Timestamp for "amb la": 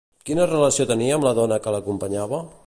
1.19-1.35